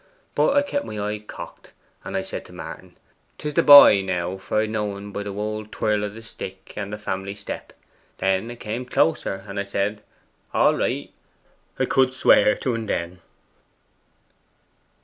But 0.33 0.55
I 0.57 0.63
kept 0.63 0.83
my 0.83 0.99
eye 0.99 1.19
cocked, 1.19 1.73
and 2.03 2.17
I 2.17 2.23
said 2.23 2.43
to 2.45 2.53
Martin, 2.53 2.95
"'Tis 3.37 3.53
the 3.53 3.61
boy, 3.61 4.01
now, 4.01 4.35
for 4.39 4.59
I 4.61 4.65
d' 4.65 4.69
know 4.71 4.97
en 4.97 5.11
by 5.11 5.21
the 5.21 5.31
wold 5.31 5.71
twirl 5.71 6.03
o' 6.03 6.09
the 6.09 6.23
stick 6.23 6.73
and 6.75 6.91
the 6.91 6.97
family 6.97 7.35
step." 7.35 7.71
Then 8.17 8.49
'a 8.49 8.55
come 8.55 8.85
closer, 8.85 9.45
and 9.47 9.59
a' 9.59 9.63
said, 9.67 10.01
"All 10.55 10.73
right." 10.73 11.11
I 11.77 11.85
could 11.85 12.15
swear 12.15 12.55
to 12.55 12.73
en 12.73 12.87
then. 12.87 13.19